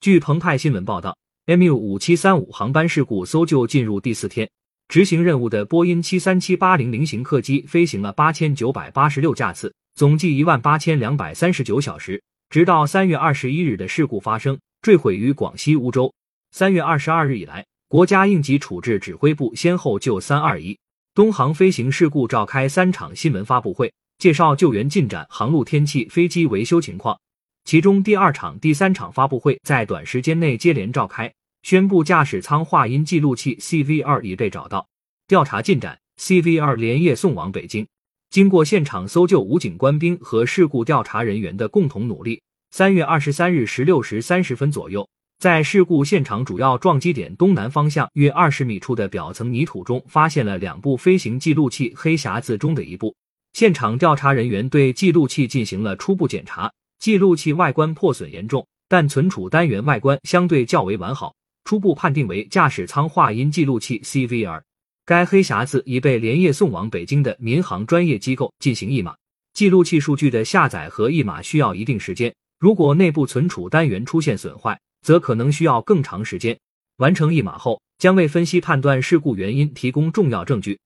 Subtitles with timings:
[0.00, 1.14] 据澎湃新闻报道
[1.44, 4.48] ，MU 五七三五航班事故搜救进入第四天，
[4.88, 16.10] 执行任务的波音七三七八零零型客机飞行了八千九百八十六架次，总计一万八千两百三十九小时，直到三月二十一日的事故发生，坠毁于广西梧州。
[16.50, 20.78] 三月二十二日以来，国家应急处置指挥部先后就三二一
[21.14, 27.20] 东航飞行事故召开三场新闻发布会，介绍救援进展、航路天气、飞机维修情况。
[27.64, 31.32] 其中第二场、第三场发布会在短时间内接连召开，
[31.62, 34.86] 宣布驾驶舱话音记录器 CV 二已被找到，
[35.28, 37.86] 调查进展，CV 二连夜送往北京。
[38.30, 42.40] 经过现场搜救武警官兵和事故调查人员的共同努力，
[42.70, 45.08] 三月二十三日十六时三十分左右。
[45.38, 53.14] 在事故现场主要撞击点东南方向约二十米处的表层泥土中，发现了两部飞行记录器“黑匣子”中的一部。
[53.54, 64.60] 现场调查人员对记录器进行了初步检查，记录器外观破损严重，但存储单元外观相对较为完好，初步判定为驾驶舱话音记录器 CVR。
[65.06, 69.16] 该黑匣子已被连夜送往北京的民航专业机构进行译码。
[69.54, 74.78] 记录器数据的下载和译码需要一定时间，如果内部存储单元出现损坏。
[75.02, 76.54] 则可能需要更长时间。
[76.98, 80.78] 完成译码后，将为分析判断事故原因提供重要证据。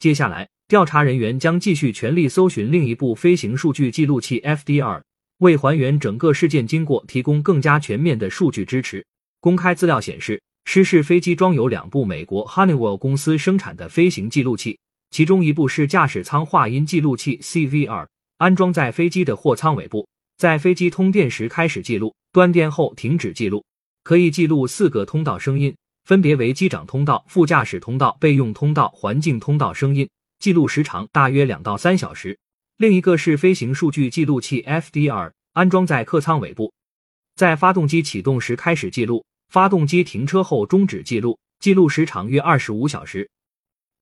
[0.00, 5.00] 接下来，调查人员将继续全力搜寻另一部飞行数据记录器 FDR，
[5.38, 9.04] 为还原整个事件经过提供更加全面的数据支持。
[9.40, 14.78] 公开资料显示，失事飞机装有两部美国 Honeywell 公司生产的飞行记录器，
[15.10, 18.06] 其中一部是驾驶舱话音记录器 CVR，
[18.38, 20.08] 安装在飞机的货舱尾部。
[20.38, 23.64] 在飞机通电时开始记录，断电后停止记录，
[24.04, 32.38] 可以记录四个通道声音，分别为机长通道、副驾驶通道、备用通道、环境通道声音，记录时长大约两到三小时。
[32.78, 36.70] 另一个是飞行数据记录器 FDR，安装在客舱尾部，
[37.34, 43.30] 在发动机启动时开始记录，发动机停车后终止记录，记录时长约二十五小时，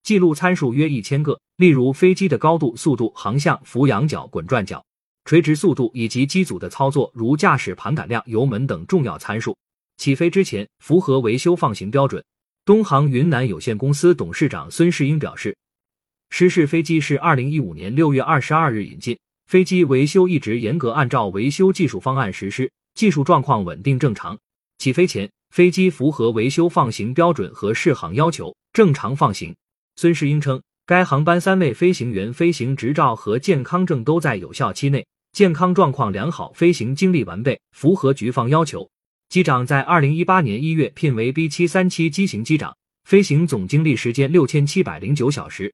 [0.03, 4.83] 记录参数约一千个，例如飞机的高度、速度、航向、俯仰角、滚转角。
[5.23, 9.57] 垂直速度以及机组的操作，如驾驶盘杆量、油门等重要参数。
[9.95, 12.21] 起飞之前符合维修放行标准。
[12.65, 15.55] 东航云南有限公司董事长孙世英表示，
[16.37, 24.37] 失事飞机是二零一五年六月二十二日引进，飞机维修一直严格按照维修技术方案实施，技术状况稳定正常。
[24.77, 29.55] 起飞前，飞机符合维修放行标准和适航要求，正常放行。
[29.95, 35.07] 孙世英称，该航班三位飞行员飞行执照和健康证都在有效期内。
[35.31, 38.89] 健康状况良好，飞行经历完备，符合局方要求。
[39.29, 42.75] 机长在二零一八年一月聘为 B 七三七机型机长，
[43.05, 45.73] 飞行总经历时间六千七百零九小时。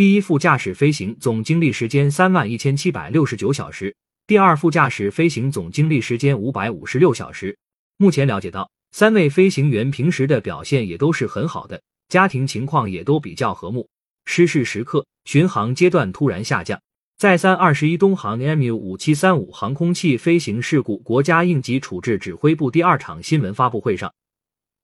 [0.00, 3.94] 第一副驾驶飞行总经历时间三万一千七百六十九小时，
[4.26, 7.54] 第二副驾驶飞行总经历时间五百五十六小时。
[7.98, 11.78] 目前了解到，三位飞行员平时的表现也都是很好的，
[12.08, 13.86] 家庭情况也都比较和睦。
[14.24, 16.80] 失事时刻，巡航阶段突然下降。
[17.18, 24.10] 在三二十一东航 MU 五七三五航空器飞行事故国家应急处置指挥部第二场新闻发布会上，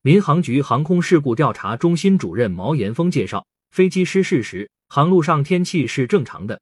[0.02, 6.60] 民航局航空事故调查中心主任毛延峰介绍，飞机失事时航路上天气是正常的，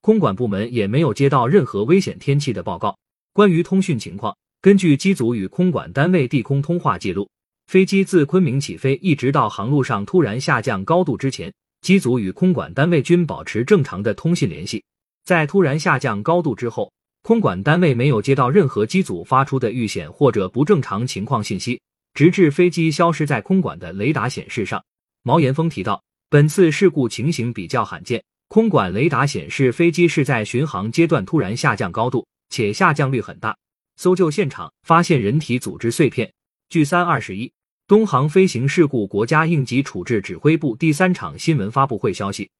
[0.00, 2.96] 空管部门也没有接到任何危险天气的报告。
[3.32, 7.28] 关于通讯情况，根据机组与空管单位地空通话记录，
[7.66, 11.52] 飞机自昆明起飞一直到航路上突然下降高度之前，
[11.82, 14.82] 机组与空管单位均保持正常的通信联系。
[15.24, 16.90] 在突然下降高度之后，
[17.22, 21.80] 空管单位没有接到任何机组发出的遇险或者不正常情况信息，
[22.14, 24.82] 直至飞机消失在空管的雷达显示上。
[25.22, 33.56] 毛延峰提到，本次事故情形比较罕见，空管雷达显示飞机是在巡航阶段突然下降高度，且下降率很大。
[33.96, 36.30] 搜救现场发现人体组织碎片。
[36.68, 37.50] 据三二十一
[37.86, 42.50] 东航飞行事故国家应急处置指挥部第三场新闻发布会消息，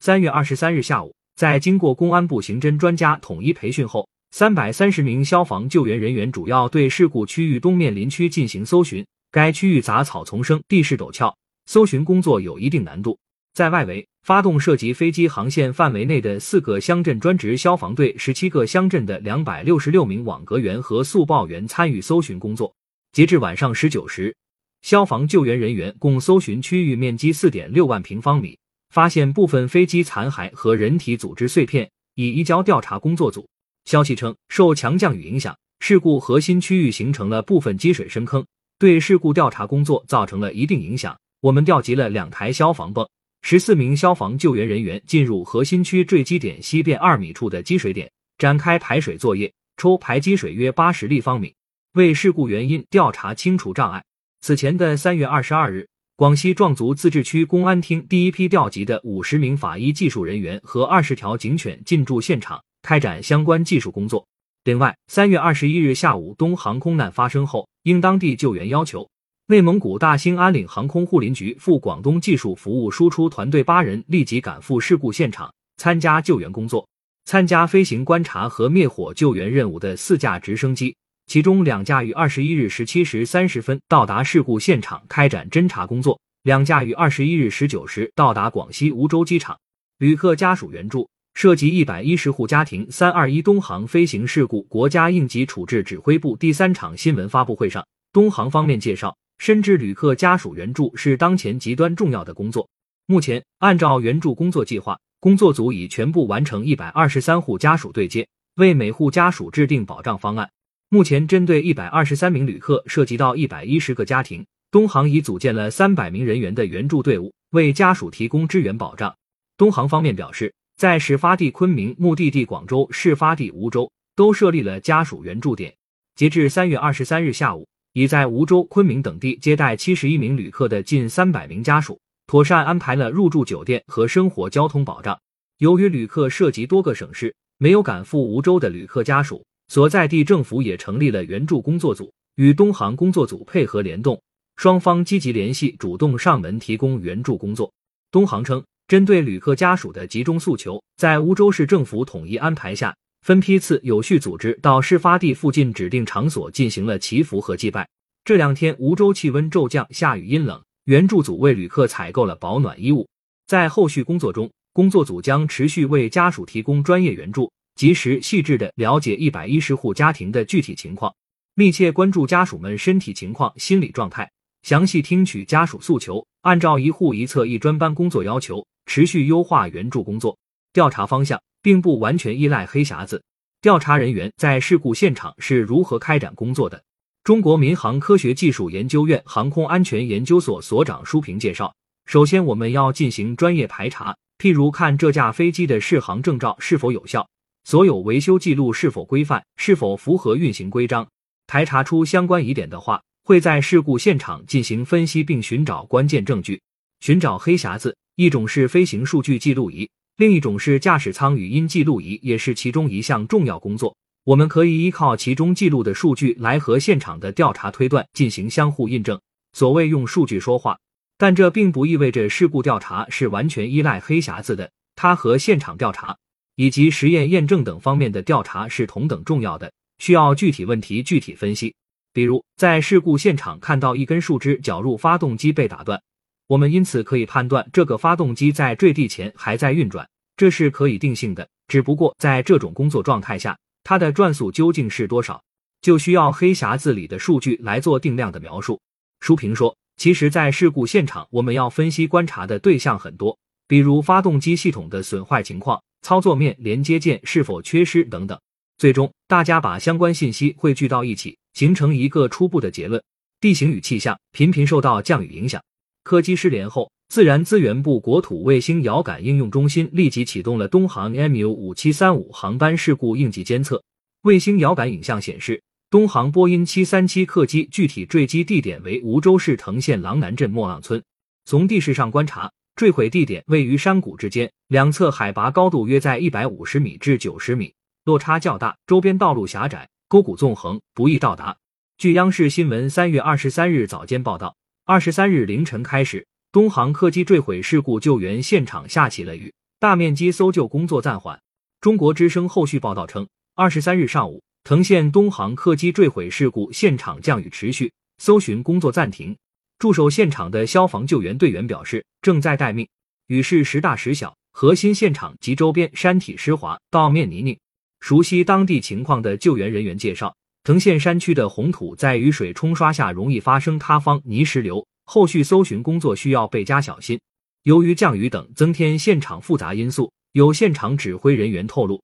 [0.00, 1.14] 三月二十三日下午。
[1.36, 9.06] 在经过公安部刑侦专家统一培训后，三百三十名消防救援人员主要对事故区域东面林区进行搜寻。
[9.30, 11.32] 该区域杂草丛生，地势陡峭，
[11.66, 13.18] 搜寻工作有一定难度。
[13.54, 22.74] 在外围，发动涉及飞机航线范围内的四个乡镇专职消防队、十七个乡镇的两百六十六名网格员和速报员参与搜寻工作。
[23.12, 24.34] 截至晚上十九时，
[24.80, 28.58] 消防救援人员共搜寻区域面积四点六万平方米。
[28.90, 33.48] 发现部分飞机残骸和人体组织碎片，已移交调查工作组。
[33.86, 38.44] 消息称，受强降雨影响，事故核心区域形成了部分积水深坑，
[38.78, 41.18] 对事故调查工作造成了一定影响。
[41.42, 43.04] 我们调集了两台消防泵，
[43.42, 48.08] 十四名消防救援人员进入核心区坠机点西边二米处的积水点，
[48.38, 51.52] 展开排水作业，抽排积水约八十立方米。
[51.94, 54.00] 为事故原因调查清除障碍。
[54.40, 55.84] 此前的三月二十二日，
[56.14, 64.24] 广西壮族自治区公安厅第一批调集的五十名法医技术人员和二十条警犬进驻现场，开展相关技术工作。
[64.62, 69.10] 另外，三月二十一日下午，东航空难发生后，应当地救援要求，
[69.52, 76.88] 内蒙古大兴安岭航空护林局赴广东技术服务输出团队八人立即赶赴事故现场，参加救援工作。
[77.26, 80.96] 参加飞行观察和灭火救援任务的四架直升机，
[81.26, 89.58] 其中两架于二十一日十七时三十分到达事故现场开展侦查工作，两架于二十一日十九时到达广西梧州机场。
[89.98, 91.06] 旅客家属援助。
[91.34, 92.90] 涉及一百一十户家庭。
[92.90, 102.68] 三二一东航飞行事故国家应急处置指挥部第三场新闻发布会上，东航方面介绍，深知旅客家属援助是当前极端重要的工作。
[103.06, 108.24] 目前，按照援助工作计划，工作组已全部完成一百二十三户家属对接，
[108.54, 110.48] 为每户家属制定保障方案。
[110.90, 119.12] 目前，针对一百二十三名旅客，涉及到一百一十个家庭，东航已组建了三百名人员的援助队伍，为家属提供支援保障。
[119.56, 120.54] 东航方面表示。
[120.76, 125.74] 在始发地昆明、目的地广州、事发地梧州都设立了家属援助点。
[126.14, 135.18] 截至三月二十三日下午，已在梧州、昆明等地接待七十一名旅客的近三百名家属，妥善安排了入住酒店和生活交通保障。
[135.58, 144.20] 由于旅客涉及多个省市，没有赶赴梧州的旅客家属所在地政府也成立了援助工作组，与东航工作组配合联动，
[144.56, 147.72] 双方积极联系，主动上门提供援助工作。
[148.10, 148.62] 东航称。
[148.88, 157.88] 针对旅客家属的集中诉求，在梧州市政府统一安排下，分批次有序组织到事发地附近指定场所进行了祈福和祭拜。
[158.24, 163.08] 这两天，梧州气温骤降，下雨阴冷，援助组为旅客采购了保暖衣物。
[163.46, 171.14] 在后续工作中，工作组将持续为家属提供专业援助，及时细致的了解一百一十户家庭的具体情况，
[171.54, 174.28] 密切关注家属们身体情况、心理状态，
[174.62, 178.66] 详细听取家属诉求，按照一户一策一专班工作要求。
[178.86, 180.36] 持续优化援助工作，
[180.72, 183.22] 调查方向并不完全依赖黑匣子。
[183.62, 186.82] 调查人员在事故现场是如何开展工作的？
[187.24, 191.72] 中国民航科学技术研究院航空安全研究所所长舒平介绍：
[192.04, 197.28] 首先，我们要进行专业排查，譬如看这架飞机的适航证照是否有效，
[197.62, 201.06] 所有维修记录是否规范，是否符合运行规章。
[201.46, 206.60] 排查出相关疑点的话，会在事故现场进行分析，并寻找关键证据，
[206.98, 207.96] 寻找黑匣子。
[208.16, 213.96] 一种是飞行数据记录仪，另一种是驾驶舱语音记录仪，也是其中一项重要工作。
[214.24, 219.18] 我们可以依靠其中记录的数据来和现场的调查推断进行相互印证。
[219.52, 220.78] 所谓用数据说话，
[221.18, 224.70] 但这并不意味着事故调查是完全依赖黑匣子的。
[224.94, 226.16] 它和现场调查
[226.54, 231.74] 以及实验验证等方面的调查是同等重要的，需要具体问题具体分析。
[232.12, 236.00] 比如，在事故现场看到一根树枝绞入发动机被打断。
[236.46, 241.48] 我们因此可以判断，这个发动机在坠地前还在运转，这是可以定性的。
[241.68, 245.42] 只不过在这种工作状态下，它的转速究竟是多少，
[245.80, 248.78] 就需要黑匣子里的数据来做定量的描述。
[249.20, 258.38] 舒平说：“其实，在事故现场，我们要分析观察的对象很多，比如发动机系统的损坏情况、操作面、连接件是否缺失等等。
[258.76, 263.02] 最终，大家把相关信息汇聚到一起，形成一个初步的结论：
[263.40, 265.62] 地形与气象频频受到降雨影响。”
[266.02, 273.82] 客机失联后，自然资源部国土卫星遥感应用中心立即启动了东航 MU 五七三五航班事故应急监测。
[274.22, 281.02] 卫星遥感影像显示，东航波音七三七客机具体坠机地点为梧州市藤县狼南镇莫浪村。
[281.44, 287.72] 从地势上观察，坠毁地点位于山谷之间，两侧海拔高度约在一百五十米至九十米，
[288.04, 291.56] 落差较大，周边道路狭窄，沟谷纵横，不易到达。
[291.96, 294.56] 据央视新闻三月二十三日早间报道。
[294.84, 301.40] 二十三日凌晨开始，东航客机坠毁事故救援现场下起了雨，大面积搜救工作暂缓。
[301.80, 309.36] 中国之声后续报道称，二十三日上午，藤县东航客机坠毁事故现场降雨持续，搜寻工作暂停。
[309.78, 312.88] 驻守现场的消防救援队员表示，正在待命。
[313.28, 317.56] 雨势时大时小，核心现场及周边山体湿滑，道面泥泞。
[318.00, 320.34] 熟悉当地情况的救援人员介绍。
[320.64, 327.18] 藤县山区的红土在雨水冲刷下容易发生塌方、泥石流，后续搜寻工作需要倍加小心。
[327.64, 332.00] 由于降雨等增添现场复杂因素，有现场指挥人员透露，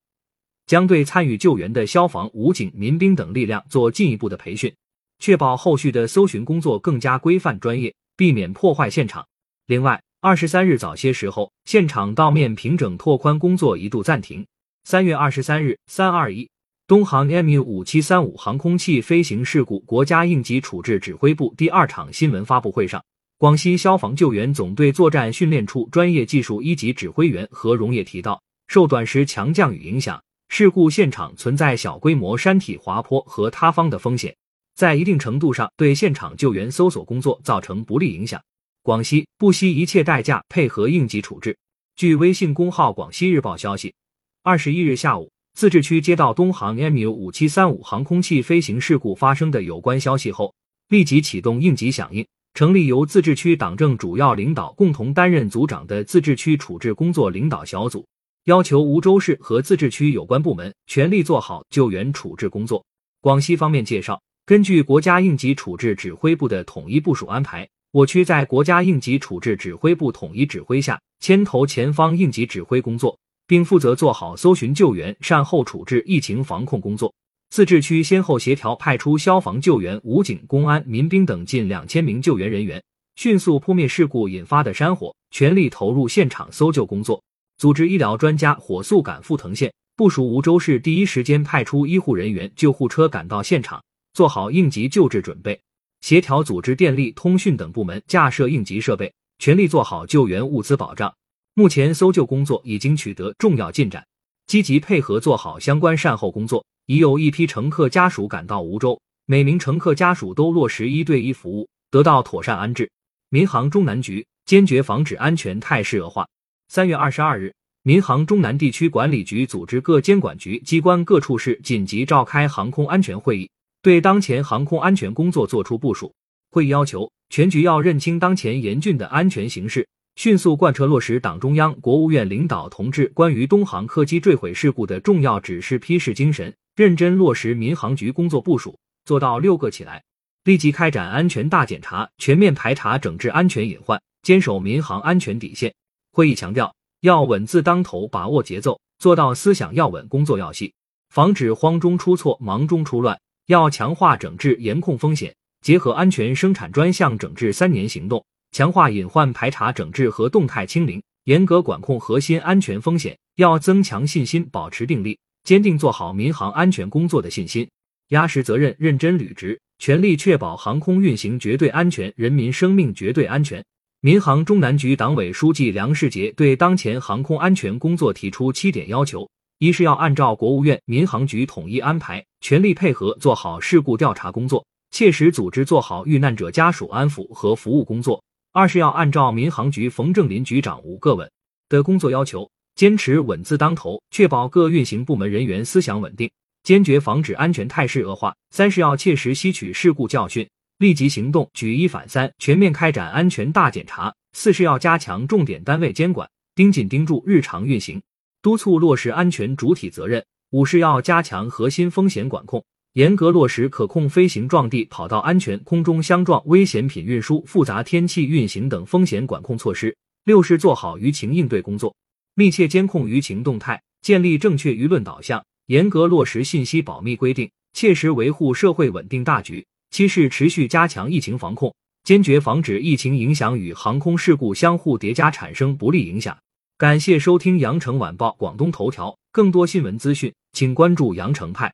[0.65, 4.75] 将对参与救援的消防、武警、民兵等力量做进一步的培训，
[5.19, 9.25] 确保后续的搜寻工作更加规范专业，避免破坏现场。
[9.67, 14.45] 另外，二十三日早些时候，现场道面平整拓宽工作一度暂停。
[14.83, 16.49] 三月二十三日，三二一。
[16.89, 22.99] 东航 MU 五七三五航空器飞行事故国家应急处置指挥部第二场新闻发布会上，
[23.37, 34.35] 广西消防救援总队作战训练处专业技术一级指挥员何荣业提到，受短时强降雨影响，事故现场存在小规模山体滑坡和塌方的风险，
[34.73, 38.41] 在一定程度上对现场救援搜索工作造成不利影响。
[38.81, 41.55] 广西不惜一切代价配合应急处置。
[41.95, 43.93] 据微信公号“广西日报”消息，
[44.41, 50.55] 二十一日下午，自治区接到东航 MU 五七三五航空器飞行事故发生的有关消息后，
[50.87, 52.25] 立即启动应急响应。
[52.53, 58.07] 成立由自治区党政主要领导共同担任组长的自治区处置工作领导小组，
[58.45, 62.81] 要求梧州市和自治区有关部门全力做好救援处置工作。
[63.19, 77.11] 广西方面介绍，根据国家应急处置指挥部的统一部署安排，我区在国家应急处置指挥部统一指挥下，牵头前方应急指挥工作，并负责做好搜寻救援、善后处置、疫情防控工作。
[77.49, 82.79] 自治区先后协调派出消防、救援、武警、公安、民兵等近两千名救援人员，
[83.15, 87.19] 迅速扑灭事故引发的山火，全力投入现场搜救工作。
[87.57, 95.59] 组织医疗专家火速赶赴藤县，部署梧州市第一时间派出医护人员、救护车赶到现场，做好应急救治准备。
[96.01, 101.11] 协调组织电力、通讯等部门架设应急设备，全力做好救援物资保障。
[101.59, 104.07] 目前搜救工作已经取得重要进展，
[104.47, 106.65] 积极配合做好相关善后工作。
[106.85, 112.89] 已有一批乘客家属赶到梧州，每名乘客家属都落实一对一服务，得到妥善安置。
[113.27, 116.25] 民航中南局坚决防止安全态势恶化。
[116.69, 123.49] 三月二十二日，民航中南地区管理局组织各监管局机关各处室紧急召开航空安全会议，
[123.81, 126.13] 对当前航空安全工作作出部署。
[126.51, 129.85] 会议要求全局要认清当前严峻的安全形势。
[130.19, 140.03] 迅速贯彻落实党中央、国务院领导同志关于东航客机坠毁事故的重要指示批示精神，认真落实民航局工作部署，做到六个起来，
[140.43, 145.73] 立即开展安全大检查，全面排查整治安全隐患，坚守民航安全底线。
[146.11, 150.73] 会议强调，要稳字当头，把握节奏，做到思想要稳，工作要细，
[151.13, 153.17] 防止慌中出错、忙中出乱。
[153.45, 158.25] 要强化整治严控风险，结合安全生产专项整治三年行动。
[158.51, 163.17] 强化隐患排查整治和动态清零，严格管控核心安全风险。
[163.35, 167.65] 要增强信心，保持定力，坚定做好民航安全工作的信心，
[168.09, 173.63] 压实责任，认真履职，全力确保航空运行绝对安全，人民生命绝对安全。
[174.01, 179.29] 民航中南局党委书记梁世杰对当前航空安全工作提出七点要求：
[179.59, 188.21] 一是要按照国务院民航局统一安排，全力配合做好事故调查工作，切实组织做好遇难者家属安抚和服务工作。
[188.51, 191.29] 二是要按照民航局冯正林局长“五个稳”
[191.69, 196.31] 的工作要求，坚持稳字当头，确保各运行部门人员思想稳定，
[196.63, 198.35] 坚决防止安全态势恶化。
[198.49, 204.11] 三是要切实吸取事故教训，立即行动，举一反三，全面开展安全大检查。
[204.33, 208.01] 四是要加强重点单位监管，盯紧盯住日常运行，
[208.41, 210.25] 督促落实安全主体责任。
[210.49, 212.65] 五是要加强核心风险管控。
[212.99, 219.95] 严格落实可控飞行撞地、跑道安全、空中相撞、危险品运输、复杂天气运行等风险管控措施。
[220.25, 221.95] 六是做好舆情应对工作，
[222.35, 229.65] 密切监控舆情动态，建立正确舆论导向，严格落实信息保密规定，切实维护社会稳定大局。
[229.91, 236.37] 七是持续加强疫情防控，坚决防止疫情影响与航空事故相互叠加产生不利影响。
[236.77, 241.73] 感谢收听羊城晚报广东头条，更多新闻资讯，请关注羊城派。